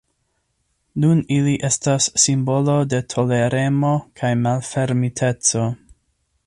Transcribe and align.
Nun 1.03 1.19
ili 1.35 1.53
estas 1.69 2.07
simbolo 2.23 2.77
de 2.95 3.03
toleremo 3.15 3.93
kaj 4.23 4.35
malfermiteco. 4.47 5.71